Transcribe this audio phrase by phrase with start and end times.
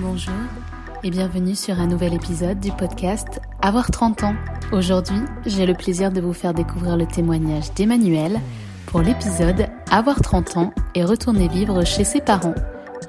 [0.00, 0.32] Bonjour
[1.02, 4.36] et bienvenue sur un nouvel épisode du podcast Avoir 30 ans.
[4.70, 8.38] Aujourd'hui, j'ai le plaisir de vous faire découvrir le témoignage d'Emmanuel
[8.86, 12.54] pour l'épisode Avoir 30 ans et retourner vivre chez ses parents.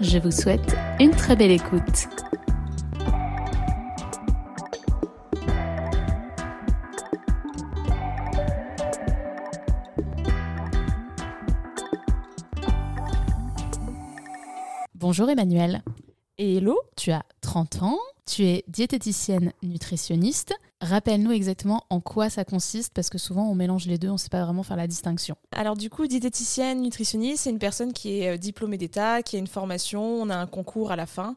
[0.02, 2.08] Je vous souhaite une très belle écoute.
[14.96, 15.84] Bonjour Emmanuel.
[16.40, 20.54] Hello Tu as 30 ans, tu es diététicienne nutritionniste.
[20.80, 24.18] Rappelle-nous exactement en quoi ça consiste, parce que souvent on mélange les deux, on ne
[24.18, 25.36] sait pas vraiment faire la distinction.
[25.52, 29.40] Alors du coup, diététicienne nutritionniste, c'est une personne qui est euh, diplômée d'État, qui a
[29.40, 31.36] une formation, on a un concours à la fin.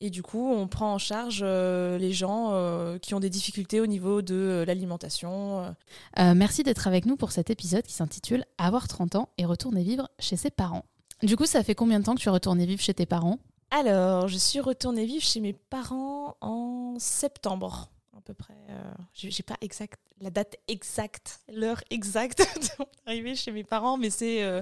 [0.00, 3.80] Et du coup, on prend en charge euh, les gens euh, qui ont des difficultés
[3.80, 5.76] au niveau de l'alimentation.
[6.16, 10.08] merci d'être avec nous pour cet épisode qui s'intitule Avoir 30 ans et retourner vivre
[10.18, 10.84] chez ses parents.
[11.22, 13.38] Du coup, ça fait combien de temps que tu es retournée vivre chez tes parents?
[13.70, 18.56] Alors, je suis retournée vivre chez mes parents en septembre, à peu près.
[18.68, 22.44] Euh, J'ai pas exact, la date exacte, l'heure exacte
[23.06, 24.60] d'arriver chez mes parents, mais c'est euh,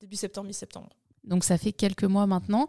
[0.00, 0.88] début septembre, mi-septembre.
[1.22, 2.66] Donc, ça fait quelques mois maintenant.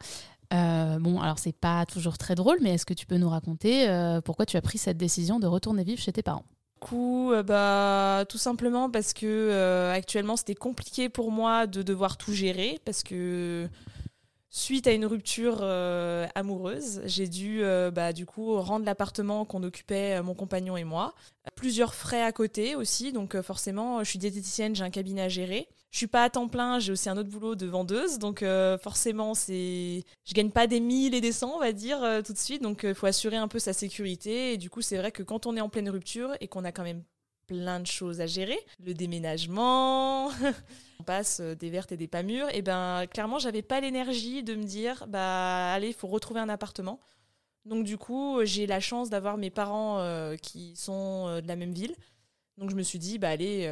[0.54, 3.90] Euh, bon, alors c'est pas toujours très drôle, mais est-ce que tu peux nous raconter
[3.90, 6.46] euh, pourquoi tu as pris cette décision de retourner vivre chez tes parents?
[6.80, 12.80] Coup, bah, tout simplement parce que actuellement c'était compliqué pour moi de devoir tout gérer
[12.86, 13.68] parce que
[14.50, 17.62] suite à une rupture euh, amoureuse, j'ai dû
[17.94, 21.14] bah, du coup rendre l'appartement qu'on occupait mon compagnon et moi.
[21.56, 25.68] Plusieurs frais à côté aussi, donc forcément, je suis diététicienne, j'ai un cabinet à gérer.
[25.92, 28.78] Je suis pas à temps plein, j'ai aussi un autre boulot de vendeuse, donc euh,
[28.78, 32.32] forcément c'est, je gagne pas des 1000 et des 100 on va dire euh, tout
[32.32, 34.54] de suite, donc il faut assurer un peu sa sécurité.
[34.54, 36.72] Et du coup c'est vrai que quand on est en pleine rupture et qu'on a
[36.72, 37.04] quand même
[37.50, 40.30] plein de choses à gérer, le déménagement,
[41.00, 44.54] on passe des vertes et des pas mûres, et ben clairement j'avais pas l'énergie de
[44.54, 47.00] me dire bah allez il faut retrouver un appartement.
[47.66, 51.74] Donc du coup j'ai la chance d'avoir mes parents euh, qui sont de la même
[51.74, 51.96] ville,
[52.58, 53.68] donc je me suis dit bah allez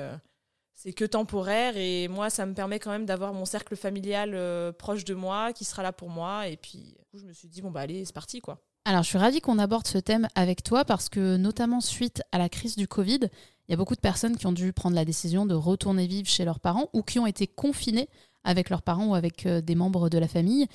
[0.77, 1.75] c'est que temporaire.
[1.75, 5.51] Et moi ça me permet quand même d'avoir mon cercle familial euh, proche de moi
[5.51, 6.47] qui sera là pour moi.
[6.47, 8.61] Et puis je me suis dit bon bah allez c'est parti quoi.
[8.85, 12.37] Alors je suis ravie qu'on aborde ce thème avec toi parce que notamment suite à
[12.37, 13.19] la crise du Covid,
[13.67, 16.27] il y a beaucoup de personnes qui ont dû prendre la décision de retourner vivre
[16.27, 18.09] chez leurs parents ou qui ont été confinées
[18.43, 20.67] avec leurs parents ou avec euh, des membres de la famille.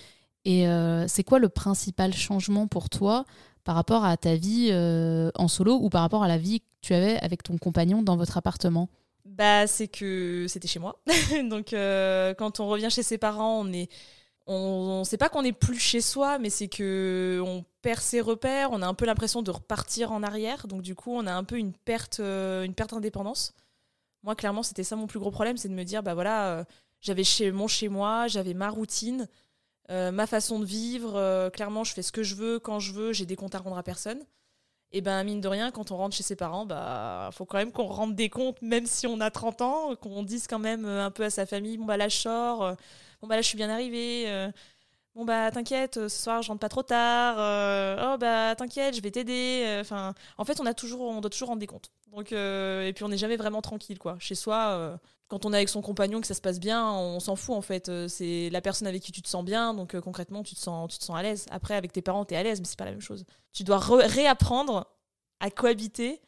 [0.45, 3.25] Et euh, c'est quoi le principal changement pour toi
[3.65, 4.73] par rapport à ta vie
[5.37, 8.17] en solo ou par rapport à la vie que tu avais avec ton compagnon dans
[8.17, 8.89] votre appartement?
[9.25, 11.01] Bah, c'est que c'était chez moi.
[11.51, 13.91] Donc, euh, quand on revient chez ses parents, on est.
[14.47, 18.71] On, sait pas qu'on est plus chez soi, mais c'est que on perd ses repères.
[18.73, 20.67] On a un peu l'impression de repartir en arrière.
[20.67, 23.55] Donc, du coup, on a un peu une perte, euh, une perte d'indépendance.
[24.23, 26.65] Moi, clairement, c'était ça mon plus gros problème, c'est de me dire, bah voilà, euh,
[27.01, 29.29] j'avais chez, mon chez moi, j'avais ma routine,
[29.91, 31.51] ma façon de vivre.
[31.51, 33.13] clairement, je fais ce que je veux quand je veux.
[33.13, 34.25] J'ai des comptes à rendre à personne
[34.93, 37.73] et ben mine de rien, quand on rentre chez ses parents, bah faut quand même
[37.73, 41.07] qu'on rende des comptes, même si on a 30 ans, qu'on dise quand même euh,
[41.07, 42.75] un peu à sa famille, bon bah là je sors, euh,
[43.23, 44.51] bon bah là je suis bien arrivée, euh,
[45.15, 47.37] bon bah t'inquiète, ce soir je rentre pas trop tard,
[48.15, 49.79] oh bah t'inquiète, je vais t'aider.
[49.81, 51.91] Enfin, en fait on a toujours, on doit toujours rendre des comptes.
[52.13, 54.17] Donc et puis on n'est jamais vraiment tranquille quoi.
[54.21, 54.99] Chez soi,
[55.33, 57.63] quand on est avec son compagnon que ça se passe bien, on s'en fout en
[57.63, 57.89] fait.
[57.89, 60.61] Euh, c'est la personne avec qui tu te sens bien, donc euh, concrètement tu te
[60.61, 61.47] sens, tu te sens à l'aise.
[61.51, 63.25] Après avec tes parents tu es à l'aise, mais c'est pas la même chose.
[63.51, 64.89] Tu dois réapprendre
[65.41, 66.21] à cohabiter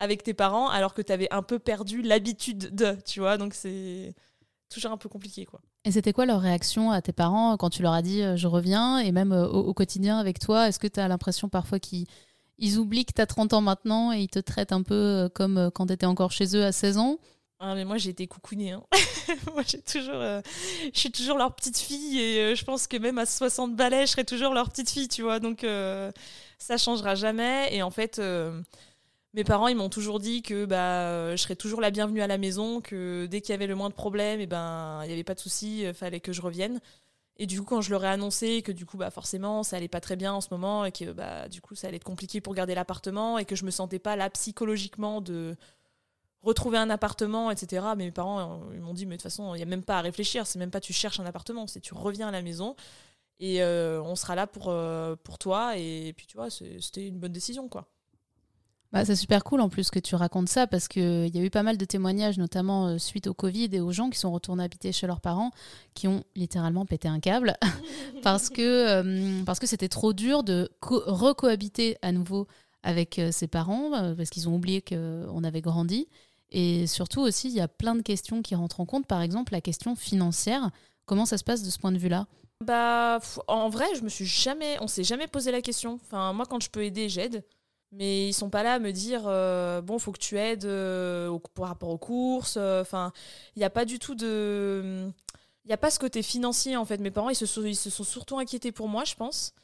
[0.00, 3.36] avec tes parents alors que tu avais un peu perdu l'habitude de, tu vois.
[3.36, 4.16] Donc c'est
[4.68, 5.60] toujours un peu compliqué quoi.
[5.84, 8.48] Et c'était quoi leur réaction à tes parents quand tu leur as dit euh, je
[8.48, 12.08] reviens et même au, quotidien avec toi Est-ce que tu as l'impression parfois qu'ils
[12.58, 15.70] ils oublient que tu as 30 ans maintenant et ils te traitent un peu comme
[15.72, 17.18] quand tu étais encore chez eux à 16 ans?
[17.60, 18.72] Ah, mais moi j'ai été coucounée.
[18.72, 18.84] Hein.
[19.52, 20.40] moi j'ai toujours, euh,
[20.94, 24.06] je suis toujours leur petite fille et euh, je pense que même à 60 balais,
[24.06, 25.40] je serai toujours leur petite fille, tu vois.
[25.40, 26.12] Donc euh,
[26.58, 27.74] ça changera jamais.
[27.74, 28.20] Et en fait,
[29.34, 32.38] mes parents ils m'ont toujours dit que bah je serais toujours la bienvenue à la
[32.38, 35.12] maison, que dès qu'il y avait le moins de problèmes, et eh ben il n'y
[35.12, 36.80] avait pas de souci, fallait que je revienne.
[37.40, 39.88] Et du coup, quand je leur ai annoncé que du coup, bah forcément, ça allait
[39.88, 42.40] pas très bien en ce moment et que bah du coup, ça allait être compliqué
[42.40, 45.56] pour garder l'appartement et que je me sentais pas là psychologiquement de
[46.42, 47.84] retrouver un appartement, etc.
[47.96, 49.82] Mais mes parents, euh, ils m'ont dit, mais de toute façon, il n'y a même
[49.82, 52.42] pas à réfléchir, c'est même pas tu cherches un appartement, c'est tu reviens à la
[52.42, 52.76] maison
[53.40, 55.76] et euh, on sera là pour, euh, pour toi.
[55.76, 57.86] Et puis, tu vois, c'était une bonne décision, quoi.
[58.90, 61.50] Bah, c'est super cool en plus que tu racontes ça parce qu'il y a eu
[61.50, 64.92] pas mal de témoignages, notamment suite au Covid et aux gens qui sont retournés habiter
[64.92, 65.50] chez leurs parents,
[65.92, 67.58] qui ont littéralement pété un câble
[68.22, 69.04] parce que
[69.64, 72.46] c'était trop dur de recohabiter à nouveau
[72.82, 76.08] avec ses parents parce qu'ils ont oublié qu'on avait grandi.
[76.50, 79.06] Et surtout aussi, il y a plein de questions qui rentrent en compte.
[79.06, 80.70] Par exemple, la question financière.
[81.06, 82.26] Comment ça se passe de ce point de vue-là?
[82.64, 85.94] Bah, en vrai, je me suis jamais, on s'est jamais posé la question.
[85.94, 87.44] Enfin, moi, quand je peux aider, j'aide.
[87.92, 91.38] Mais ils sont pas là à me dire, euh, bon, faut que tu aides euh,
[91.54, 92.56] par rapport aux courses.
[92.58, 93.12] Euh, enfin,
[93.56, 95.10] il n'y a pas du tout de.
[95.64, 96.98] Il n'y a pas ce côté financier, en fait.
[96.98, 99.54] Mes parents, ils se, sont, ils se sont surtout inquiétés pour moi, je pense.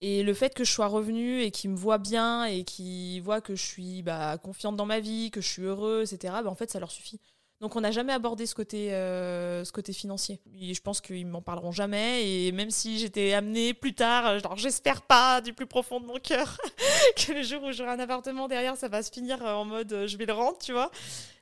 [0.00, 3.40] Et le fait que je sois revenue et qu'ils me voient bien et qu'ils voient
[3.40, 6.54] que je suis bah, confiante dans ma vie, que je suis heureuse, etc., bah, en
[6.54, 7.20] fait, ça leur suffit.
[7.60, 10.40] Donc on n'a jamais abordé ce côté, euh, ce côté financier.
[10.60, 12.24] Et je pense qu'ils m'en parleront jamais.
[12.24, 16.20] Et même si j'étais amenée plus tard, genre j'espère pas du plus profond de mon
[16.20, 16.56] cœur
[17.16, 20.06] que le jour où j'aurai un appartement derrière, ça va se finir en mode euh,
[20.06, 20.92] je vais le rendre, tu vois.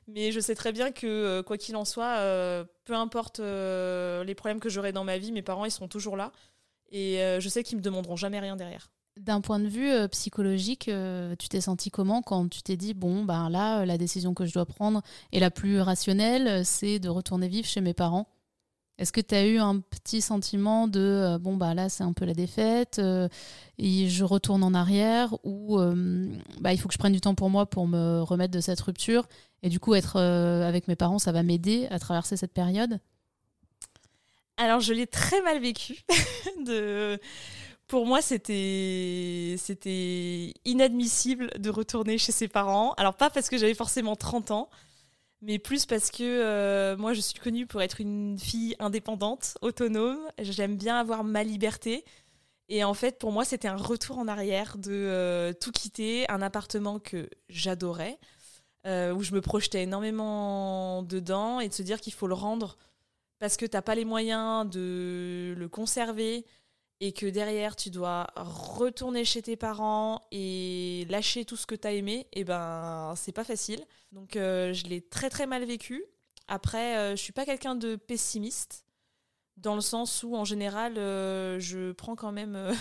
[0.07, 2.17] Mais je sais très bien que euh, quoi qu'il en soit,
[2.85, 6.31] peu importe les problèmes que j'aurai dans ma vie, mes parents ils seront toujours là.
[6.89, 8.89] Et je sais qu'ils me demanderont jamais rien derrière.
[9.17, 12.93] D'un point de vue euh, psychologique, euh, tu t'es senti comment quand tu t'es dit
[12.93, 15.01] bon ben là la décision que je dois prendre
[15.31, 18.27] est la plus rationnelle, c'est de retourner vivre chez mes parents?
[18.99, 22.13] Est-ce que tu as eu un petit sentiment de euh, bon bah là c'est un
[22.13, 23.01] peu la défaite
[23.79, 25.79] et je retourne en arrière ou
[26.59, 28.81] bah, il faut que je prenne du temps pour moi pour me remettre de cette
[28.81, 29.27] rupture
[29.63, 32.99] et du coup être avec mes parents ça va m'aider à traverser cette période?
[34.57, 36.03] Alors je l'ai très mal vécu
[37.87, 42.93] pour moi, c'était c'était inadmissible de retourner chez ses parents.
[42.97, 44.69] Alors pas parce que j'avais forcément 30 ans,
[45.41, 50.19] mais plus parce que euh, moi, je suis connue pour être une fille indépendante, autonome.
[50.39, 52.03] J'aime bien avoir ma liberté.
[52.69, 56.41] Et en fait, pour moi, c'était un retour en arrière de euh, tout quitter, un
[56.41, 58.19] appartement que j'adorais,
[58.85, 62.77] euh, où je me projetais énormément dedans, et de se dire qu'il faut le rendre
[63.39, 66.45] parce que tu n'as pas les moyens de le conserver,
[66.99, 71.87] et que derrière tu dois retourner chez tes parents et lâcher tout ce que tu
[71.87, 73.85] as aimé, et eh ben c'est pas facile.
[74.11, 76.03] Donc euh, je l'ai très très mal vécu.
[76.47, 78.85] Après, euh, je suis pas quelqu'un de pessimiste
[79.57, 82.73] dans le sens où en général euh, je prends quand même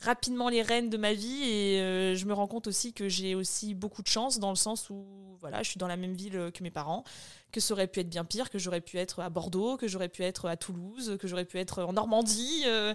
[0.00, 3.74] rapidement les rênes de ma vie et je me rends compte aussi que j'ai aussi
[3.74, 5.04] beaucoup de chance dans le sens où
[5.40, 7.04] voilà, je suis dans la même ville que mes parents
[7.52, 10.08] que ça aurait pu être bien pire, que j'aurais pu être à Bordeaux, que j'aurais
[10.08, 12.94] pu être à Toulouse, que j'aurais pu être en Normandie, euh,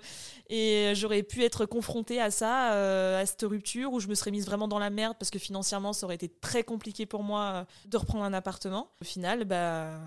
[0.50, 4.32] et j'aurais pu être confrontée à ça, euh, à cette rupture où je me serais
[4.32, 7.42] mise vraiment dans la merde parce que financièrement ça aurait été très compliqué pour moi
[7.42, 8.92] euh, de reprendre un appartement.
[9.02, 10.00] Au final, bah,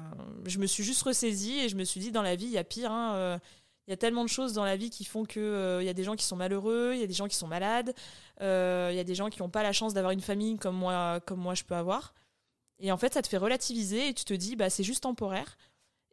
[0.45, 2.59] je me suis juste ressaisie et je me suis dit dans la vie il y
[2.59, 2.93] a pire.
[2.93, 3.41] Hein,
[3.87, 5.93] il y a tellement de choses dans la vie qui font que il y a
[5.95, 7.95] des gens qui sont malheureux, il y a des gens qui sont malades,
[8.41, 11.21] il y a des gens qui n'ont pas la chance d'avoir une famille comme moi,
[11.27, 12.15] comme moi je peux avoir.
[12.79, 15.57] Et en fait, ça te fait relativiser et tu te dis, bah, c'est juste temporaire.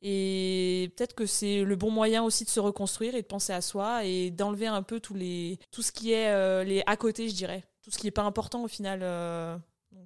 [0.02, 3.62] Et peut-être que c'est le bon moyen aussi de se reconstruire et de penser à
[3.62, 7.30] soi et d'enlever un peu tous les, tout ce qui est euh, les à côté,
[7.30, 7.64] je dirais.
[7.82, 9.00] Tout ce qui n'est pas important au final.
[9.02, 9.58] Euh.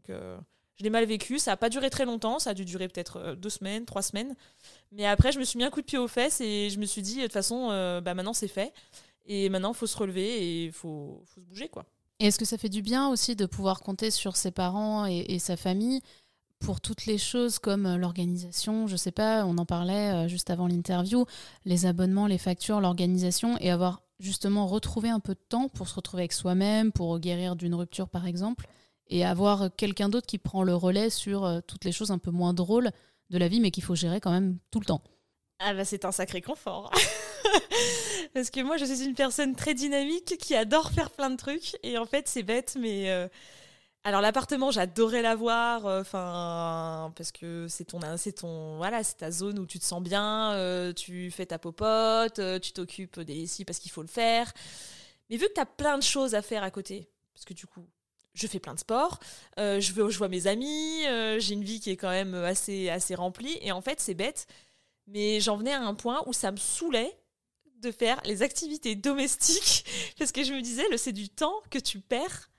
[0.09, 0.37] euh,
[0.77, 1.39] je l'ai mal vécu.
[1.39, 2.39] Ça n'a pas duré très longtemps.
[2.39, 4.35] Ça a dû durer peut-être deux semaines, trois semaines.
[4.91, 6.85] Mais après, je me suis mis un coup de pied aux fesses et je me
[6.85, 7.68] suis dit, de toute façon,
[8.03, 8.74] bah, maintenant c'est fait.
[9.25, 11.68] Et maintenant, il faut se relever et il faut, se bouger.
[11.68, 11.85] quoi.
[12.19, 15.39] Est-ce que ça fait du bien aussi de pouvoir compter sur ses parents et, et
[15.39, 16.01] sa famille
[16.59, 20.50] pour toutes les choses comme euh, l'organisation, je sais pas, on en parlait euh, juste
[20.50, 21.25] avant l'interview,
[21.65, 25.95] les abonnements, les factures, l'organisation, et avoir justement retrouvé un peu de temps pour se
[25.95, 28.68] retrouver avec soi-même, pour guérir d'une rupture par exemple,
[29.09, 32.31] et avoir quelqu'un d'autre qui prend le relais sur euh, toutes les choses un peu
[32.31, 32.92] moins drôles
[33.30, 35.01] de la vie, mais qu'il faut gérer quand même tout le temps.
[35.59, 36.92] Ah bah c'est un sacré confort.
[38.33, 41.78] Parce que moi je suis une personne très dynamique qui adore faire plein de trucs,
[41.83, 43.30] et en fait c'est bête, mais...
[44.07, 49.31] Alors l'appartement, j'adorais l'avoir, euh, enfin parce que c'est ton, c'est ton, voilà, c'est ta
[49.31, 53.33] zone où tu te sens bien, euh, tu fais ta popote, euh, tu t'occupes des
[53.33, 54.54] lessives parce qu'il faut le faire.
[55.30, 57.68] Mais vu que tu as plein de choses à faire à côté, parce que du
[57.68, 57.85] coup,
[58.37, 59.19] je fais plein de sports,
[59.57, 61.03] je, veux, je vois mes amis,
[61.39, 64.47] j'ai une vie qui est quand même assez, assez remplie, et en fait c'est bête,
[65.07, 67.17] mais j'en venais à un point où ça me saoulait
[67.81, 69.85] de faire les activités domestiques
[70.19, 72.49] parce que je me disais, c'est du temps que tu perds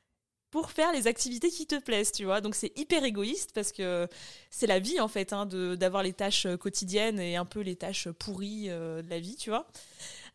[0.50, 2.40] pour faire les activités qui te plaisent, tu vois.
[2.40, 4.08] Donc c'est hyper égoïste parce que
[4.50, 7.76] c'est la vie en fait, hein, d'avoir les tâches euh, quotidiennes et un peu les
[7.76, 9.68] tâches pourries euh, de la vie, tu vois.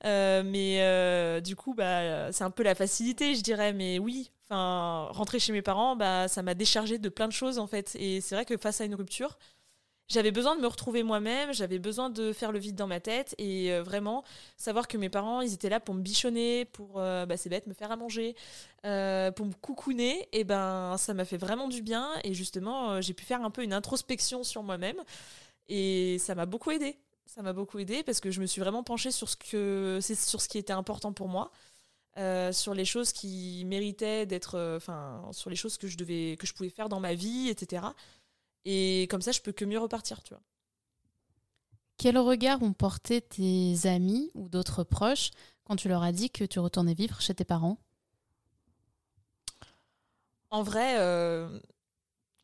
[0.06, 3.74] Euh, mais du coup, bah, c'est un peu la facilité, je dirais.
[3.74, 7.60] Mais oui, enfin, rentrer chez mes parents, bah, ça m'a déchargé de plein de choses
[7.60, 7.96] en fait.
[7.96, 9.38] Et c'est vrai que face à une rupture,
[10.10, 13.36] j'avais besoin de me retrouver moi-même, j'avais besoin de faire le vide dans ma tête
[13.38, 14.24] et euh, vraiment
[14.58, 17.68] savoir que mes parents, ils étaient là pour me bichonner, pour, euh, bah, c'est bête,
[17.68, 18.36] me faire à manger,
[18.86, 23.14] euh, pour me coucouner, et ben ça m'a fait vraiment du bien et justement j'ai
[23.14, 24.98] pu faire un peu une introspection sur moi-même
[25.70, 26.98] et ça m'a beaucoup aidé.
[27.26, 30.42] Ça m'a beaucoup aidé parce que je me suis vraiment penchée sur ce que sur
[30.42, 31.52] ce qui était important pour moi.
[32.16, 36.54] Sur les choses qui méritaient d'être, enfin, sur les choses que je devais, que je
[36.54, 37.86] pouvais faire dans ma vie, etc.
[38.66, 40.44] Et comme ça, je peux que mieux repartir, tu vois.
[41.98, 45.32] Quel regard ont porté tes amis ou d'autres proches
[45.64, 47.78] quand tu leur as dit que tu retournais vivre chez tes parents?
[50.50, 51.48] En vrai, euh,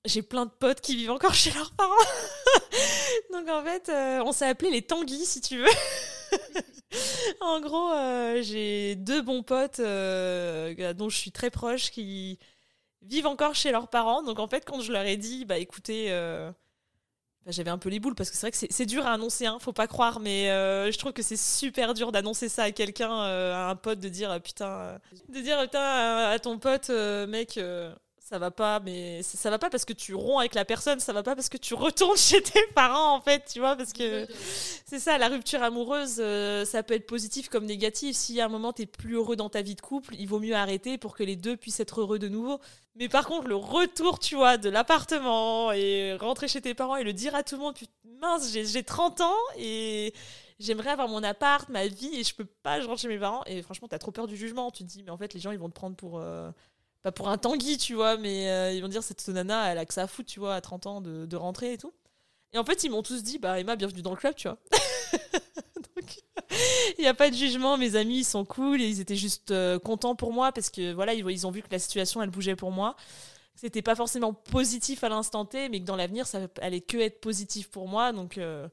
[0.05, 1.93] j'ai plein de potes qui vivent encore chez leurs parents.
[3.31, 5.69] Donc en fait, euh, on s'est appelé les Tanguy, si tu veux.
[7.41, 12.39] en gros, euh, j'ai deux bons potes dont je suis très proche qui
[13.01, 14.23] vivent encore chez leurs parents.
[14.23, 16.11] Donc en fait, quand je leur ai dit, bah écoutez,
[17.51, 19.57] j'avais un peu les boules parce que c'est vrai que c'est dur à annoncer, hein,
[19.59, 23.11] faut pas croire, mais euh, je trouve que c'est super dur d'annoncer ça à quelqu'un,
[23.23, 24.97] euh, à un pote, de dire putain, euh,
[25.29, 27.59] de dire putain à ton pote, mec,
[28.29, 31.13] ça va pas, mais ça va pas parce que tu romps avec la personne, ça
[31.13, 34.27] va pas parce que tu retournes chez tes parents en fait, tu vois, parce que
[34.85, 36.21] c'est ça, la rupture amoureuse,
[36.65, 38.15] ça peut être positif comme négatif.
[38.15, 40.55] Si à un moment t'es plus heureux dans ta vie de couple, il vaut mieux
[40.55, 42.59] arrêter pour que les deux puissent être heureux de nouveau.
[42.95, 47.03] Mais par contre, le retour, tu vois, de l'appartement et rentrer chez tes parents et
[47.03, 47.75] le dire à tout le monde,
[48.21, 50.13] mince, j'ai 30 ans et
[50.59, 53.43] j'aimerais avoir mon appart, ma vie et je peux pas, je rentre chez mes parents.
[53.45, 54.69] Et franchement, t'as trop peur du jugement.
[54.71, 56.19] Tu te dis, mais en fait, les gens, ils vont te prendre pour.
[56.19, 56.51] Euh,
[57.01, 59.85] pas pour un tanguy, tu vois, mais euh, ils vont dire, cette nana, elle a
[59.85, 61.93] que ça à tu vois, à 30 ans de, de rentrer et tout.
[62.53, 64.57] Et en fait, ils m'ont tous dit, bah Emma, bienvenue dans le club, tu vois.
[66.97, 67.77] il n'y a pas de jugement.
[67.77, 70.93] Mes amis, ils sont cool et ils étaient juste euh, contents pour moi parce que
[70.93, 72.95] voilà, ils, ont vu que la situation, elle bougeait pour moi.
[73.55, 77.19] C'était pas forcément positif à l'instant T, mais que dans l'avenir, ça allait que être
[77.19, 78.13] positif pour moi.
[78.13, 78.67] Donc, euh,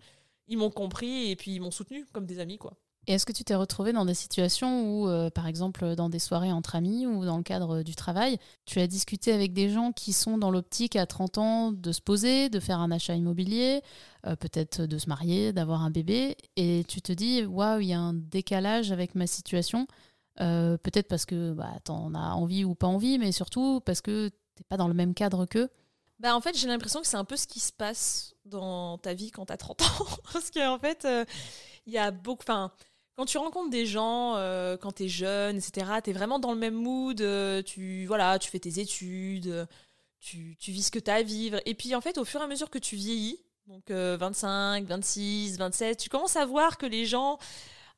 [0.48, 2.74] ils m'ont compris et puis ils m'ont soutenu comme des amis, quoi.
[3.08, 6.18] Et est-ce que tu t'es retrouvé dans des situations où, euh, par exemple, dans des
[6.18, 9.92] soirées entre amis ou dans le cadre du travail, tu as discuté avec des gens
[9.92, 13.82] qui sont dans l'optique à 30 ans de se poser, de faire un achat immobilier,
[14.26, 17.92] euh, peut-être de se marier, d'avoir un bébé, et tu te dis, waouh, il y
[17.92, 19.86] a un décalage avec ma situation,
[20.40, 24.00] euh, peut-être parce que bah, tu en as envie ou pas envie, mais surtout parce
[24.00, 25.70] que tu n'es pas dans le même cadre qu'eux
[26.18, 29.12] bah en fait, j'ai l'impression que c'est un peu ce qui se passe dans ta
[29.12, 30.06] vie quand tu as 30 ans.
[30.32, 31.06] Parce qu'en en fait,
[31.84, 32.42] il y a beaucoup.
[32.42, 32.72] Enfin,
[33.16, 36.52] quand tu rencontres des gens, euh, quand tu es jeune, etc., tu es vraiment dans
[36.52, 39.66] le même mood, euh, tu, voilà, tu fais tes études,
[40.20, 41.58] tu, tu vis ce que tu as à vivre.
[41.64, 45.58] Et puis en fait, au fur et à mesure que tu vieillis, donc 25, 26,
[45.58, 47.38] 27, tu commences à voir que les gens,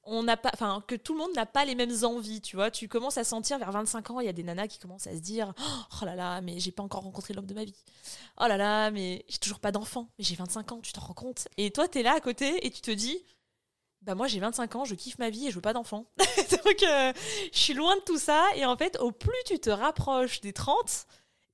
[0.04, 2.70] on n'a pas, enfin, que tout le monde n'a pas les mêmes envies, tu vois.
[2.70, 5.14] Tu commences à sentir vers 25 ans, il y a des nanas qui commencent à
[5.14, 5.52] se dire
[6.00, 7.75] Oh là là, mais j'ai pas encore rencontré l'homme de ma vie.
[8.40, 11.14] Oh là là, mais j'ai toujours pas d'enfant, mais j'ai 25 ans, tu t'en rends
[11.14, 13.22] compte Et toi, tu es là à côté et tu te dis
[14.02, 16.07] bah moi j'ai 25 ans, je kiffe ma vie et je veux pas d'enfant.
[16.19, 17.12] Donc euh,
[17.52, 20.52] je suis loin de tout ça et en fait au plus tu te rapproches des
[20.52, 21.07] 30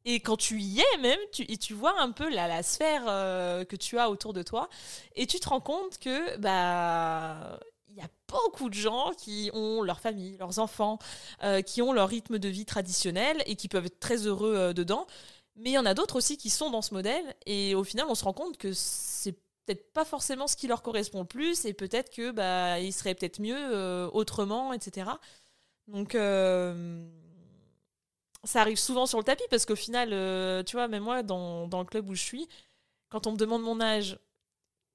[0.06, 3.04] et quand tu y es même, tu, et tu vois un peu la, la sphère
[3.08, 4.68] euh, que tu as autour de toi
[5.16, 7.58] et tu te rends compte que bah
[7.88, 10.98] il y a beaucoup de gens qui ont leur famille, leurs enfants,
[11.44, 15.06] euh, qui ont leur rythme de vie traditionnel et qui peuvent être très heureux dedans.
[15.56, 18.06] Mais il y en a d'autres aussi qui sont dans ce modèle et au final
[18.08, 21.64] on se rend compte que c'est peut-être pas forcément ce qui leur correspond le plus
[21.64, 25.10] et peut-être que bah il serait peut-être mieux euh, autrement etc
[25.88, 27.04] donc euh,
[28.44, 31.66] ça arrive souvent sur le tapis parce qu'au final euh, tu vois même moi dans,
[31.66, 32.48] dans, le club où je suis
[33.08, 34.18] quand on me demande mon âge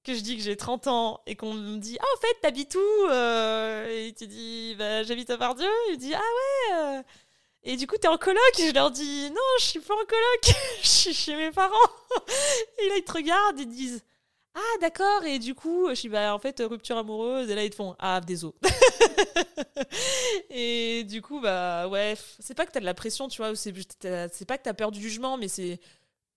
[0.03, 2.75] que je dis que j'ai 30 ans et qu'on me dit ah en fait t'habites
[2.75, 7.03] où et tu dis bah j'habite à Pardieu il dit ah ouais
[7.63, 10.05] et du coup, t'es en coloc Et je leur dis Non, je suis pas en
[10.05, 11.75] coloc, je suis chez mes parents.
[12.79, 14.03] Et là, ils te regardent et disent
[14.55, 17.69] ah d'accord et du coup je dis bah en fait rupture amoureuse et là ils
[17.69, 18.53] te font ah désolé
[20.49, 23.71] et du coup bah ouais c'est pas que t'as de la pression tu vois c'est
[24.47, 25.79] pas que t'as peur du jugement mais c'est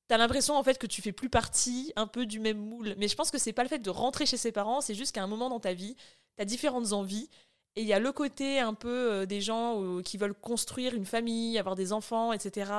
[0.08, 2.94] t'as l'impression en fait que tu fais plus partie un peu du même moule.
[2.98, 5.14] Mais je pense que c'est pas le fait de rentrer chez ses parents c'est juste
[5.14, 5.96] qu'à un moment dans ta vie
[6.36, 7.30] t'as différentes envies
[7.74, 10.94] et il y a le côté un peu euh, des gens euh, qui veulent construire
[10.94, 12.70] une famille, avoir des enfants, etc.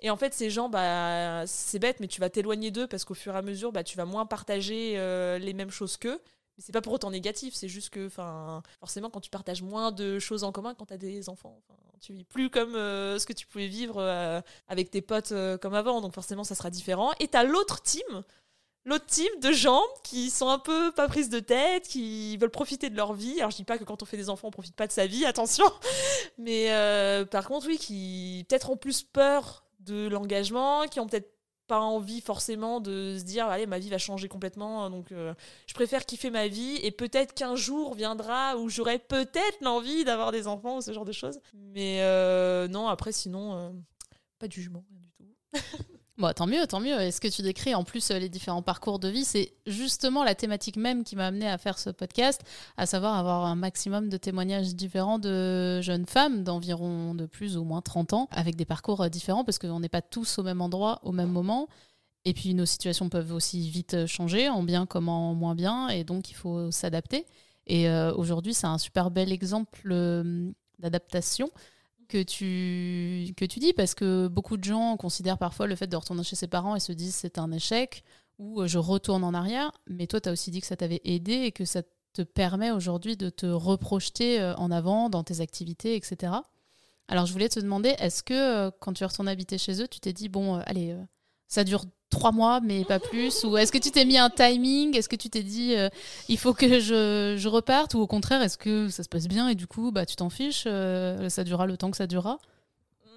[0.00, 3.14] Et en fait, ces gens, bah, c'est bête, mais tu vas t'éloigner d'eux parce qu'au
[3.14, 6.18] fur et à mesure, bah, tu vas moins partager euh, les mêmes choses qu'eux.
[6.56, 10.18] Mais c'est pas pour autant négatif, c'est juste que forcément, quand tu partages moins de
[10.18, 11.62] choses en commun quand tu as des enfants,
[12.00, 14.02] tu vis plus comme ce que tu pouvais vivre
[14.66, 16.00] avec tes potes comme avant.
[16.00, 17.12] Donc forcément, ça sera différent.
[17.20, 18.24] Et tu as l'autre team
[18.84, 22.90] l'autre type de gens qui sont un peu pas prises de tête, qui veulent profiter
[22.90, 23.38] de leur vie.
[23.38, 25.06] Alors je dis pas que quand on fait des enfants, on profite pas de sa
[25.06, 25.66] vie, attention.
[26.38, 31.32] Mais euh, par contre, oui, qui peut-être ont plus peur de l'engagement, qui ont peut-être
[31.66, 35.34] pas envie forcément de se dire allez ma vie va changer complètement donc euh,
[35.66, 40.32] je préfère kiffer ma vie et peut-être qu'un jour viendra où j'aurai peut-être l'envie d'avoir
[40.32, 43.76] des enfants ou ce genre de choses mais euh, non après sinon
[44.38, 45.26] pas de jugement du tout
[46.18, 47.00] Bon, tant mieux, tant mieux.
[47.00, 50.24] Et ce que tu décris, en plus, euh, les différents parcours de vie, c'est justement
[50.24, 52.42] la thématique même qui m'a amené à faire ce podcast,
[52.76, 57.62] à savoir avoir un maximum de témoignages différents de jeunes femmes d'environ de plus ou
[57.62, 60.60] moins 30 ans, avec des parcours euh, différents, parce qu'on n'est pas tous au même
[60.60, 61.68] endroit, au même moment.
[62.24, 66.02] Et puis nos situations peuvent aussi vite changer, en bien comme en moins bien, et
[66.02, 67.26] donc il faut s'adapter.
[67.68, 69.94] Et aujourd'hui, c'est un super bel exemple
[70.78, 71.50] d'adaptation
[72.08, 75.96] que tu, que tu dis, parce que beaucoup de gens considèrent parfois le fait de
[75.96, 78.02] retourner chez ses parents et se disent c'est un échec,
[78.38, 81.32] ou je retourne en arrière, mais toi, tu as aussi dit que ça t'avait aidé
[81.32, 86.32] et que ça te permet aujourd'hui de te reprojeter en avant dans tes activités, etc.
[87.08, 90.12] Alors je voulais te demander, est-ce que quand tu retournes habiter chez eux, tu t'es
[90.12, 90.96] dit, bon, allez,
[91.46, 94.96] ça dure trois mois, mais pas plus Ou est-ce que tu t'es mis un timing?
[94.96, 95.88] Est-ce que tu t'es dit, euh,
[96.28, 97.94] il faut que je, je, reparte?
[97.94, 100.30] Ou au contraire, est-ce que ça se passe bien et du coup, bah, tu t'en
[100.30, 102.38] fiches euh, Ça durera le temps que ça durera?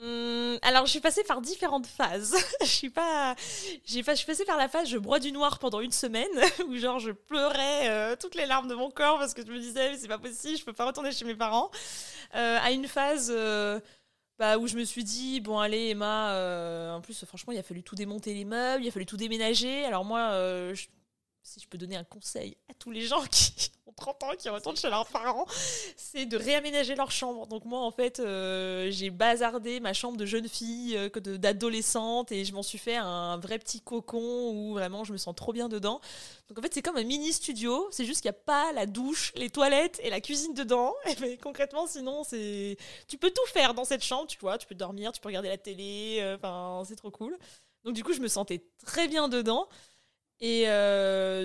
[0.03, 2.35] Hum, alors, je suis passée par différentes phases.
[2.61, 3.35] je suis pas,
[3.85, 6.29] j'ai je suis passée par la phase je broie du noir pendant une semaine
[6.67, 9.59] où genre je pleurais euh, toutes les larmes de mon corps parce que je me
[9.59, 11.69] disais c'est pas possible, je peux pas retourner chez mes parents.
[12.33, 13.31] à une phase
[14.41, 17.63] bah, où je me suis dit, bon, allez, Emma, euh, en plus, franchement, il a
[17.63, 19.85] fallu tout démonter les meubles, il a fallu tout déménager.
[19.85, 20.73] Alors, moi, euh,
[21.43, 24.49] si je peux donner un conseil à tous les gens qui ont 30 ans, qui
[24.49, 25.45] retournent chez leurs parents,
[25.95, 27.47] c'est de réaménager leur chambre.
[27.47, 32.45] Donc moi, en fait, euh, j'ai bazardé ma chambre de jeune fille, euh, d'adolescente, et
[32.45, 35.69] je m'en suis fait un vrai petit cocon où vraiment je me sens trop bien
[35.69, 36.01] dedans.
[36.47, 38.85] Donc en fait, c'est comme un mini studio, c'est juste qu'il n'y a pas la
[38.85, 40.93] douche, les toilettes et la cuisine dedans.
[41.07, 44.67] Et ben, concrètement, sinon, c'est tu peux tout faire dans cette chambre, tu vois, tu
[44.67, 47.37] peux dormir, tu peux regarder la télé, euh, enfin, c'est trop cool.
[47.83, 49.67] Donc du coup, je me sentais très bien dedans.
[50.43, 50.65] Et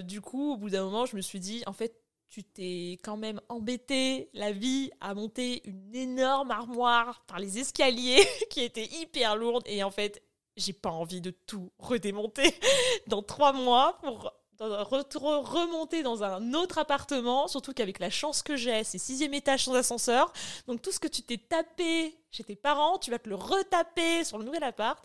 [0.05, 3.17] du coup, au bout d'un moment, je me suis dit, en fait, tu t'es quand
[3.17, 9.37] même embêté la vie à monter une énorme armoire par les escaliers qui était hyper
[9.37, 9.63] lourde.
[9.67, 10.23] Et en fait,
[10.57, 12.55] j'ai pas envie de tout redémonter
[13.07, 18.85] dans trois mois pour remonter dans un autre appartement, surtout qu'avec la chance que j'ai,
[18.85, 20.33] c'est sixième étage sans ascenseur.
[20.67, 24.25] Donc tout ce que tu t'es tapé chez tes parents, tu vas te le retaper
[24.25, 25.05] sur le nouvel appart.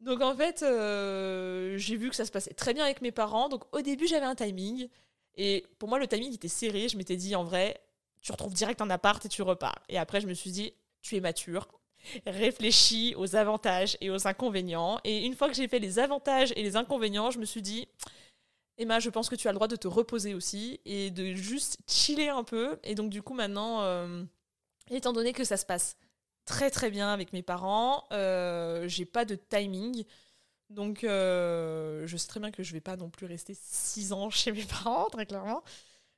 [0.00, 3.48] Donc en fait, euh, j'ai vu que ça se passait très bien avec mes parents.
[3.48, 4.88] Donc au début, j'avais un timing.
[5.36, 6.88] Et pour moi, le timing était serré.
[6.88, 7.80] Je m'étais dit, en vrai,
[8.20, 9.82] tu retrouves direct un appart et tu repars.
[9.88, 10.72] Et après, je me suis dit,
[11.02, 11.68] tu es mature.
[12.26, 14.98] Réfléchis aux avantages et aux inconvénients.
[15.04, 17.88] Et une fois que j'ai fait les avantages et les inconvénients, je me suis dit,
[18.78, 21.78] Emma, je pense que tu as le droit de te reposer aussi et de juste
[21.86, 22.78] chiller un peu.
[22.82, 24.24] Et donc, du coup, maintenant, euh,
[24.90, 25.96] étant donné que ça se passe
[26.44, 28.04] très très bien avec mes parents.
[28.12, 30.04] Euh, j'ai pas de timing.
[30.72, 34.30] Donc, euh, je sais très bien que je vais pas non plus rester six ans
[34.30, 35.62] chez mes parents, très clairement.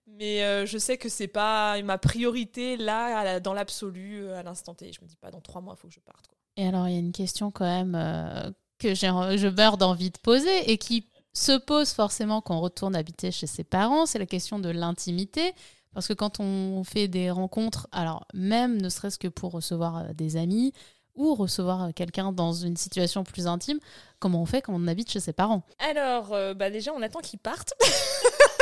[0.07, 4.93] Mais euh, je sais que c'est pas ma priorité là, dans l'absolu, à l'instant T.
[4.93, 6.27] Je me dis pas dans trois mois, il faut que je parte.
[6.27, 6.37] Quoi.
[6.57, 10.71] Et alors, il y a une question quand même que je meurs d'envie de poser
[10.71, 14.07] et qui se pose forcément quand on retourne habiter chez ses parents.
[14.07, 15.53] C'est la question de l'intimité.
[15.95, 20.13] Parce que quand on fait des rencontres, alors même ne serait-ce que pour recevoir euh,
[20.13, 20.73] des amis
[21.15, 23.79] ou recevoir euh, quelqu'un dans une situation plus intime,
[24.25, 27.21] comment on fait quand on habite chez ses parents Alors, euh, bah déjà, on attend
[27.21, 27.75] qu'ils partent.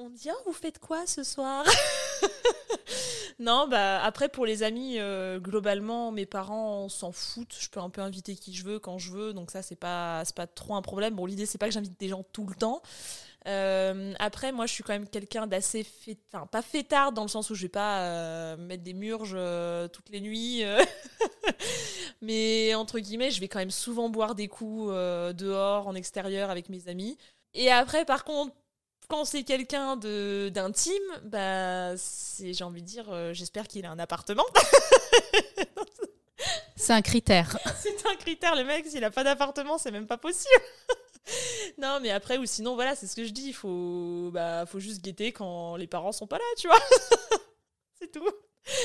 [0.00, 1.64] on dit, oh, vous faites quoi ce soir
[3.38, 4.98] Non, bah après pour les amis,
[5.38, 7.56] globalement, mes parents s'en foutent.
[7.58, 10.24] Je peux un peu inviter qui je veux quand je veux, donc ça c'est pas
[10.54, 11.14] trop un problème.
[11.14, 12.82] Bon, l'idée c'est pas que j'invite des gens tout le temps,
[13.46, 15.86] euh, après, moi, je suis quand même quelqu'un d'assez
[16.32, 19.88] enfin pas fêtard dans le sens où je vais pas euh, mettre des murges euh,
[19.88, 20.62] toutes les nuits,
[22.22, 24.92] mais entre guillemets, je vais quand même souvent boire des coups
[25.34, 27.16] dehors, en extérieur avec mes amis.
[27.54, 28.54] Et après, par contre,
[29.10, 30.94] quand c'est quelqu'un de d'intime,
[31.24, 34.46] bah, c'est j'ai envie de dire, j'espère qu'il a un appartement.
[36.76, 37.58] c'est un critère.
[37.80, 40.62] c'est un critère, le mec, s'il a pas d'appartement, c'est même pas possible.
[41.78, 43.48] non, mais après, ou sinon, voilà, c'est ce que je dis.
[43.48, 46.80] Il faut, bah, faut juste guetter quand les parents sont pas là, tu vois.
[48.00, 48.28] c'est tout.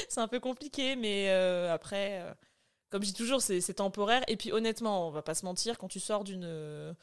[0.10, 2.34] C'est un peu compliqué, mais euh, après, euh,
[2.90, 4.24] comme je dis toujours, c'est temporaire.
[4.28, 6.94] Et puis, honnêtement, on va pas se mentir, quand tu sors d'une euh,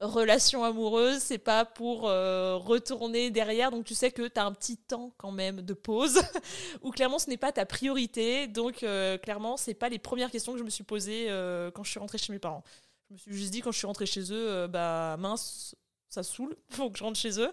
[0.00, 3.70] relation amoureuse, c'est pas pour retourner derrière.
[3.70, 6.20] Donc, tu sais que tu as un petit temps quand même de pause,
[6.82, 8.46] où clairement, ce n'est pas ta priorité.
[8.46, 8.84] Donc,
[9.22, 11.26] clairement, c'est pas les premières questions que je me suis posées
[11.74, 12.64] quand je suis rentrée chez mes parents.
[13.10, 15.74] Je me suis juste dit quand je suis rentrée chez eux, euh, bah mince,
[16.08, 17.52] ça saoule, faut que je rentre chez eux.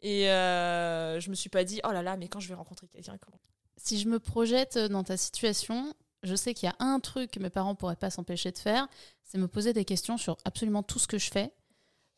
[0.00, 2.86] Et euh, je me suis pas dit, oh là là, mais quand je vais rencontrer
[2.88, 3.40] quelqu'un, comment?
[3.76, 7.40] Si je me projette dans ta situation, je sais qu'il y a un truc que
[7.40, 8.88] mes parents pourraient pas s'empêcher de faire,
[9.22, 11.52] c'est me poser des questions sur absolument tout ce que je fais.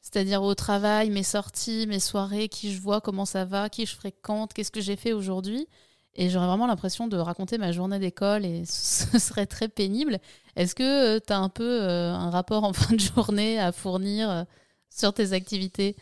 [0.00, 3.94] C'est-à-dire au travail, mes sorties, mes soirées, qui je vois, comment ça va, qui je
[3.94, 5.68] fréquente, qu'est-ce que j'ai fait aujourd'hui.
[6.14, 10.18] Et j'aurais vraiment l'impression de raconter ma journée d'école et ce serait très pénible.
[10.56, 13.72] Est-ce que euh, tu as un peu euh, un rapport en fin de journée à
[13.72, 14.44] fournir euh,
[14.90, 15.96] sur tes activités?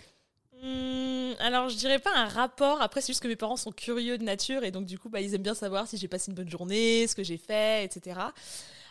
[0.63, 2.81] Mmh, alors, je dirais pas un rapport.
[2.81, 5.21] Après, c'est juste que mes parents sont curieux de nature et donc, du coup, bah,
[5.21, 8.21] ils aiment bien savoir si j'ai passé une bonne journée, ce que j'ai fait, etc.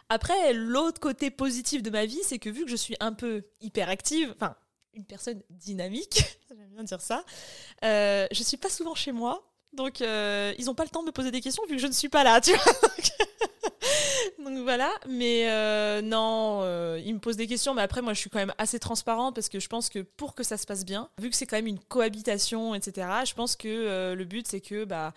[0.10, 3.44] Après, l'autre côté positif de ma vie, c'est que vu que je suis un peu
[3.62, 4.56] hyperactive, enfin,
[4.96, 7.24] une personne dynamique, j'aime bien dire ça,
[7.84, 9.44] euh, je suis pas souvent chez moi.
[9.74, 11.88] Donc, euh, ils n'ont pas le temps de me poser des questions vu que je
[11.88, 12.64] ne suis pas là, tu vois.
[14.44, 18.20] Donc voilà, mais euh, non, euh, ils me posent des questions, mais après moi je
[18.20, 20.86] suis quand même assez transparente parce que je pense que pour que ça se passe
[20.86, 24.62] bien, vu que c'est quand même une cohabitation, etc., je pense que le but c'est
[24.62, 25.14] que bah,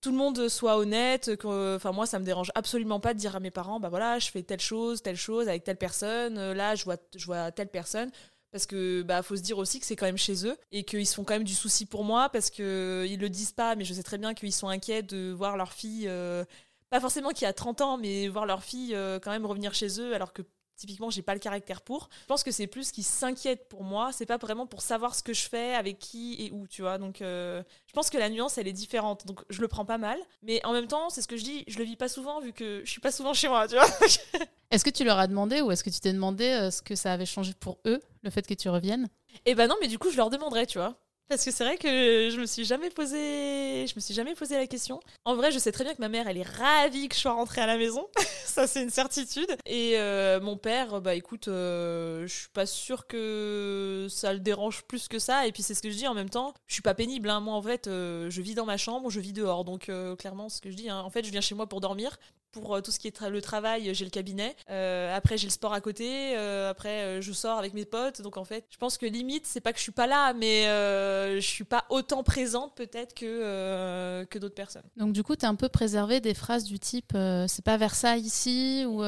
[0.00, 1.36] tout le monde soit honnête.
[1.36, 4.18] que- Enfin moi ça me dérange absolument pas de dire à mes parents, bah voilà,
[4.18, 7.68] je fais telle chose, telle chose avec telle personne, là je vois, je vois telle
[7.68, 8.10] personne.
[8.52, 11.06] Parce que bah faut se dire aussi que c'est quand même chez eux et qu'ils
[11.06, 13.84] se font quand même du souci pour moi parce que ils le disent pas mais
[13.84, 16.44] je sais très bien qu'ils sont inquiets de voir leur fille euh,
[16.92, 19.98] pas forcément qui a 30 ans, mais voir leur fille euh, quand même revenir chez
[19.98, 20.42] eux alors que
[20.82, 22.08] typiquement j'ai pas le caractère pour.
[22.22, 25.22] Je pense que c'est plus qu'ils s'inquiètent pour moi, c'est pas vraiment pour savoir ce
[25.22, 26.98] que je fais, avec qui et où, tu vois.
[26.98, 29.24] Donc euh, je pense que la nuance elle est différente.
[29.26, 31.62] Donc je le prends pas mal, mais en même temps, c'est ce que je dis,
[31.68, 33.86] je le vis pas souvent vu que je suis pas souvent chez moi, tu vois.
[34.72, 36.94] Est-ce que tu leur as demandé ou est-ce que tu t'es demandé euh, ce que
[36.94, 39.06] ça avait changé pour eux, le fait que tu reviennes?
[39.44, 40.96] Et ben non, mais du coup, je leur demanderai, tu vois.
[41.32, 44.54] Parce que c'est vrai que je me suis jamais posé, je me suis jamais posé
[44.54, 45.00] la question.
[45.24, 47.32] En vrai, je sais très bien que ma mère, elle est ravie que je sois
[47.32, 48.06] rentrée à la maison.
[48.44, 49.56] ça, c'est une certitude.
[49.64, 54.82] Et euh, mon père, bah écoute, euh, je suis pas sûre que ça le dérange
[54.82, 55.46] plus que ça.
[55.46, 56.52] Et puis c'est ce que je dis en même temps.
[56.66, 57.30] Je suis pas pénible.
[57.30, 57.40] Hein.
[57.40, 59.64] Moi, en fait, euh, je vis dans ma chambre, je vis dehors.
[59.64, 60.90] Donc euh, clairement, ce que je dis.
[60.90, 61.00] hein.
[61.00, 62.18] En fait, je viens chez moi pour dormir.
[62.52, 64.54] Pour euh, tout ce qui est tra- le travail, j'ai le cabinet.
[64.70, 66.36] Euh, après, j'ai le sport à côté.
[66.36, 68.20] Euh, après, je sors avec mes potes.
[68.20, 70.66] Donc, en fait, je pense que limite, c'est pas que je suis pas là, mais
[70.66, 74.82] euh, je suis pas autant présente peut-être que, que d'autres personnes.
[74.96, 77.12] Donc du coup, tu es un peu préservé des phrases du type
[77.48, 79.02] c'est pas Versailles ici ou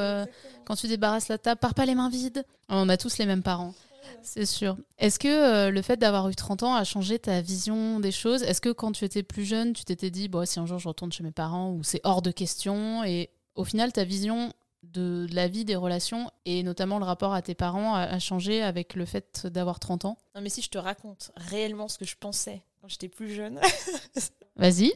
[0.65, 2.45] quand tu débarrasses la table, pars pas les mains vides.
[2.69, 3.75] On a tous les mêmes parents.
[4.23, 4.77] C'est sûr.
[4.99, 8.43] Est-ce que euh, le fait d'avoir eu 30 ans a changé ta vision des choses?
[8.43, 10.89] Est-ce que quand tu étais plus jeune, tu t'étais dit, bon, si un jour je
[10.89, 13.05] retourne chez mes parents, ou c'est hors de question?
[13.05, 17.43] Et au final, ta vision de la vie, des relations, et notamment le rapport à
[17.43, 20.19] tes parents, a, a changé avec le fait d'avoir 30 ans?
[20.35, 23.59] Non, mais si je te raconte réellement ce que je pensais quand j'étais plus jeune,
[24.57, 24.93] Vas-y.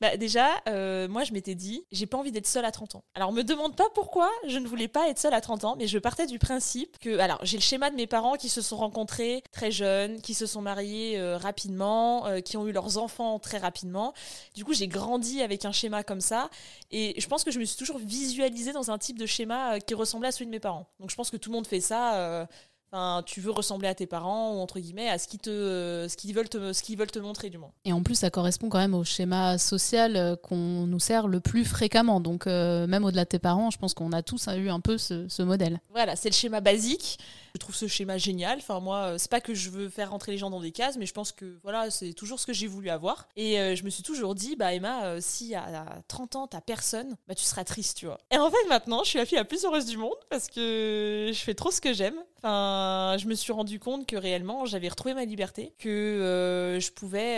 [0.00, 3.04] bah déjà, euh, moi je m'étais dit, j'ai pas envie d'être seule à 30 ans.
[3.14, 5.86] Alors me demande pas pourquoi je ne voulais pas être seule à 30 ans, mais
[5.86, 8.78] je partais du principe que, alors j'ai le schéma de mes parents qui se sont
[8.78, 13.38] rencontrés très jeunes, qui se sont mariés euh, rapidement, euh, qui ont eu leurs enfants
[13.38, 14.14] très rapidement.
[14.54, 16.48] Du coup, j'ai grandi avec un schéma comme ça,
[16.90, 19.92] et je pense que je me suis toujours visualisée dans un type de schéma qui
[19.92, 20.88] ressemblait à celui de mes parents.
[20.98, 22.48] Donc je pense que tout le monde fait ça.
[22.94, 26.14] Enfin, tu veux ressembler à tes parents ou entre guillemets à ce qu'ils te, ce
[26.14, 27.70] qu'ils veulent te, ce qu'ils veulent te montrer du moins.
[27.86, 31.40] Et en plus, ça correspond quand même au schéma social euh, qu'on nous sert le
[31.40, 32.20] plus fréquemment.
[32.20, 34.98] Donc, euh, même au-delà de tes parents, je pense qu'on a tous eu un peu
[34.98, 35.80] ce, ce modèle.
[35.90, 37.18] Voilà, c'est le schéma basique.
[37.54, 38.58] Je trouve ce schéma génial.
[38.58, 40.96] Enfin, moi, euh, c'est pas que je veux faire rentrer les gens dans des cases,
[40.96, 43.28] mais je pense que voilà, c'est toujours ce que j'ai voulu avoir.
[43.36, 46.46] Et euh, je me suis toujours dit, bah Emma, euh, si à, à 30 ans
[46.46, 48.18] t'as personne, bah tu seras triste, tu vois.
[48.30, 51.30] Et en fait, maintenant, je suis la fille la plus heureuse du monde parce que
[51.32, 52.16] je fais trop ce que j'aime.
[52.38, 57.36] Enfin, je me suis rendu compte que réellement, j'avais retrouvé ma liberté, que je pouvais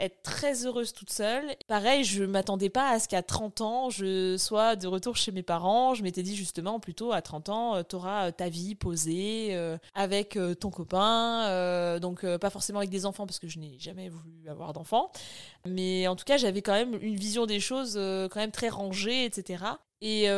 [0.00, 1.54] être très heureuse toute seule.
[1.68, 5.44] Pareil, je m'attendais pas à ce qu'à 30 ans, je sois de retour chez mes
[5.44, 5.94] parents.
[5.94, 10.36] Je m'étais dit justement, plutôt à 30 ans, tu auras ta vie posée euh, avec
[10.36, 14.08] euh, ton copain, euh, donc pas forcément avec des enfants parce que je n'ai jamais
[14.08, 15.10] voulu avoir d'enfants.
[15.66, 19.24] Mais en tout cas, j'avais quand même une vision des choses quand même très rangée,
[19.24, 19.64] etc.
[20.00, 20.28] Et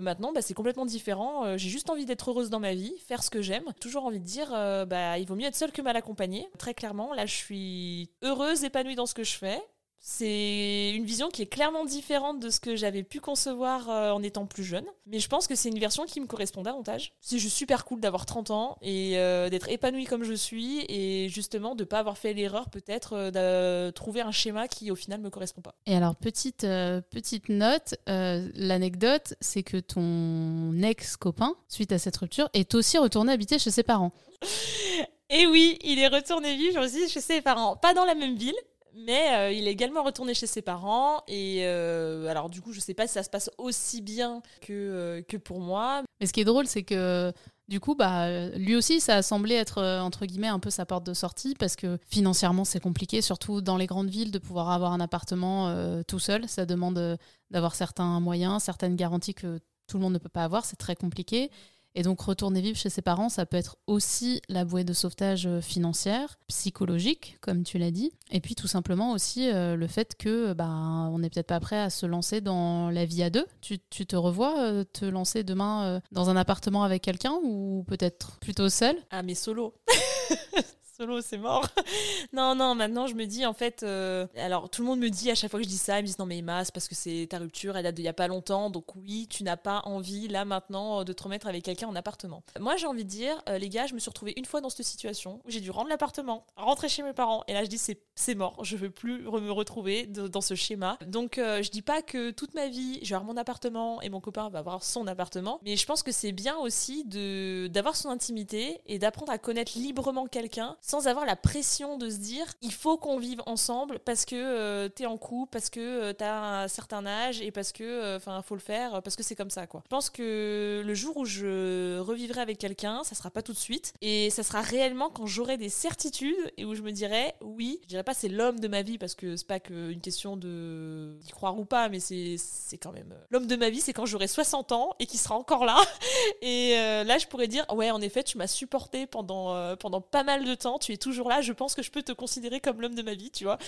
[0.00, 1.56] maintenant, bah, c'est complètement différent.
[1.56, 3.64] J'ai juste envie d'être heureuse dans ma vie, faire ce que j'aime.
[3.80, 4.50] Toujours envie de dire,
[4.86, 6.46] bah, il vaut mieux être seule que mal accompagnée.
[6.58, 9.60] Très clairement, là, je suis heureuse, épanouie dans ce que je fais.
[9.98, 14.22] C'est une vision qui est clairement différente de ce que j'avais pu concevoir euh, en
[14.22, 14.84] étant plus jeune.
[15.06, 17.12] Mais je pense que c'est une version qui me correspond davantage.
[17.20, 21.28] C'est juste super cool d'avoir 30 ans et euh, d'être épanouie comme je suis et
[21.28, 25.20] justement de pas avoir fait l'erreur peut-être euh, de trouver un schéma qui au final
[25.20, 25.74] me correspond pas.
[25.86, 32.16] Et alors, petite, euh, petite note, euh, l'anecdote, c'est que ton ex-copain, suite à cette
[32.16, 34.12] rupture, est aussi retourné habiter chez ses parents.
[35.28, 37.76] Et oui, il est retourné vivre aussi chez ses parents.
[37.76, 38.54] Pas dans la même ville,
[38.96, 41.22] mais euh, il est également retourné chez ses parents.
[41.28, 44.72] Et euh, alors, du coup, je sais pas si ça se passe aussi bien que,
[44.72, 46.02] euh, que pour moi.
[46.20, 47.32] Mais ce qui est drôle, c'est que
[47.68, 51.04] du coup, bah, lui aussi, ça a semblé être, entre guillemets, un peu sa porte
[51.04, 54.92] de sortie, parce que financièrement, c'est compliqué, surtout dans les grandes villes, de pouvoir avoir
[54.92, 56.48] un appartement tout seul.
[56.48, 57.18] Ça demande
[57.50, 60.94] d'avoir certains moyens, certaines garanties que tout le monde ne peut pas avoir, c'est très
[60.94, 61.50] compliqué.
[61.98, 65.46] Et donc, retourner vivre chez ses parents, ça peut être aussi la bouée de sauvetage
[65.46, 68.12] euh, financière, psychologique, comme tu l'as dit.
[68.30, 71.78] Et puis, tout simplement aussi euh, le fait que bah, on n'est peut-être pas prêt
[71.78, 73.46] à se lancer dans la vie à deux.
[73.62, 77.82] Tu, tu te revois euh, te lancer demain euh, dans un appartement avec quelqu'un ou
[77.88, 78.96] peut-être plutôt seul?
[79.10, 79.74] Ah, mais solo.
[80.96, 81.66] solo, c'est mort.
[82.32, 83.82] non, non, maintenant je me dis en fait.
[83.82, 86.02] euh, alors tout le monde me dit à chaque fois que je dis ça, ils
[86.02, 88.08] me disent non mais Emma, c'est parce que c'est ta rupture, elle date d'il y
[88.08, 91.64] a pas longtemps, donc oui, tu n'as pas envie là maintenant de te remettre avec
[91.64, 92.42] quelqu'un en appartement.
[92.58, 94.70] Moi j'ai envie de dire, euh, les gars, je me suis retrouvée une fois dans
[94.70, 97.78] cette situation où j'ai dû rendre l'appartement, rentrer chez mes parents, et là je dis
[97.78, 100.98] c'est mort, je veux plus me retrouver dans ce schéma.
[101.06, 104.08] Donc euh, je dis pas que toute ma vie je vais avoir mon appartement et
[104.08, 107.96] mon copain va avoir son appartement, mais je pense que c'est bien aussi de d'avoir
[107.96, 112.46] son intimité et d'apprendre à connaître librement quelqu'un sans avoir la pression de se dire
[112.62, 116.62] il faut qu'on vive ensemble parce que euh, t'es en couple, parce que euh, t'as
[116.62, 119.66] un certain âge et parce que enfin faut le faire parce que c'est comme ça
[119.66, 119.82] quoi.
[119.84, 123.58] Je pense que le jour où je revivrai avec quelqu'un, ça sera pas tout de
[123.58, 127.80] suite et ça sera réellement quand j'aurai des certitudes et où je me dirai oui,
[127.82, 130.36] je dirais pas c'est l'homme de ma vie parce que c'est pas que une question
[130.36, 132.38] de d'y croire ou pas mais c'est
[132.78, 135.34] quand même euh, l'homme de ma vie c'est quand j'aurai 60 ans et qui sera
[135.34, 135.76] encore là
[136.42, 140.00] et euh, là je pourrais dire ouais en effet tu m'as supporté pendant euh, pendant
[140.00, 142.60] pas mal de temps, tu es toujours là, je pense que je peux te considérer
[142.60, 143.58] comme l'homme de ma vie, tu vois.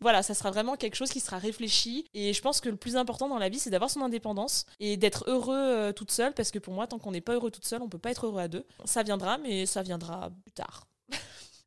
[0.00, 2.96] Voilà, ça sera vraiment quelque chose qui sera réfléchi et je pense que le plus
[2.96, 6.50] important dans la vie c'est d'avoir son indépendance et d'être heureux euh, toute seule parce
[6.50, 8.40] que pour moi tant qu'on n'est pas heureux toute seule, on peut pas être heureux
[8.40, 8.64] à deux.
[8.84, 10.86] Ça viendra mais ça viendra plus tard.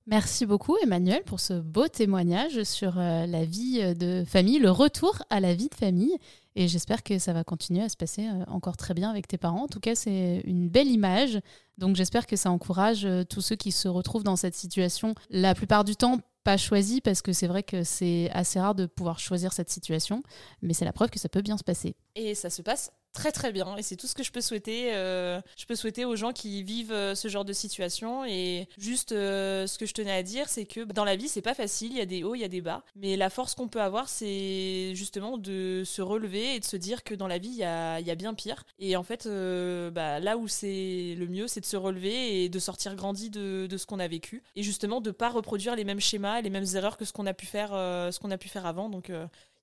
[0.08, 4.72] Merci beaucoup Emmanuel pour ce beau témoignage sur euh, la vie euh, de famille, le
[4.72, 6.18] retour à la vie de famille.
[6.56, 9.38] Et j'espère que ça va continuer à se passer euh, encore très bien avec tes
[9.38, 9.64] parents.
[9.64, 11.40] En tout cas, c'est une belle image.
[11.78, 15.56] Donc j'espère que ça encourage euh, tous ceux qui se retrouvent dans cette situation, la
[15.56, 19.20] plupart du temps pas choisie, parce que c'est vrai que c'est assez rare de pouvoir
[19.20, 20.24] choisir cette situation,
[20.62, 21.96] mais c'est la preuve que ça peut bien se passer.
[22.16, 23.76] Et ça se passe très très bien.
[23.78, 26.64] Et c'est tout ce que je peux souhaiter euh, je peux souhaiter aux gens qui
[26.64, 28.26] vivent euh, ce genre de situation.
[28.26, 31.42] Et juste euh, ce que je tenais à dire c'est que dans la vie c'est
[31.42, 31.92] pas facile.
[31.92, 32.84] Il y a des hauts il y a des bas.
[32.96, 37.04] Mais la force qu'on peut avoir c'est justement de se relever et de se dire
[37.04, 38.64] que dans la vie il y a, y a bien pire.
[38.80, 42.60] Et en fait bah, là où c'est le mieux c'est de se relever et de
[42.60, 44.44] sortir grandi de, de ce qu'on a vécu.
[44.56, 47.34] Et justement de pas reproduire les mêmes schémas les mêmes erreurs que ce qu'on a
[47.34, 48.90] pu faire ce qu'on a pu faire avant.
[48.90, 49.12] Donc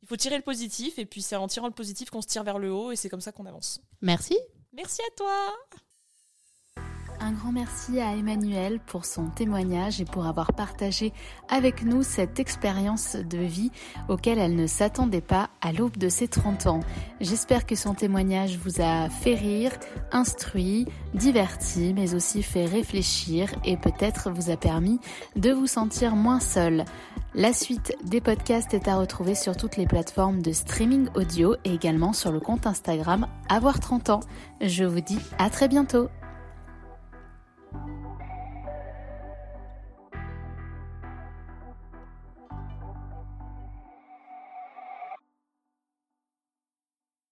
[0.02, 2.44] il faut tirer le positif et puis c'est en tirant le positif qu'on se tire
[2.44, 3.80] vers le haut et c'est comme ça qu'on avance.
[4.00, 4.36] Merci.
[4.72, 5.78] Merci à toi
[7.20, 11.12] Un grand merci à Emmanuel pour son témoignage et pour avoir partagé
[11.48, 13.72] avec nous cette expérience de vie
[14.08, 16.80] auquel elle ne s'attendait pas à l'aube de ses 30 ans.
[17.20, 19.72] J'espère que son témoignage vous a fait rire,
[20.12, 25.00] instruit, diverti, mais aussi fait réfléchir et peut-être vous a permis
[25.34, 26.84] de vous sentir moins seul.
[27.34, 31.74] La suite des podcasts est à retrouver sur toutes les plateformes de streaming audio et
[31.74, 34.20] également sur le compte Instagram Avoir 30 ans.
[34.60, 36.08] Je vous dis à très bientôt
[37.72, 38.07] Thank you.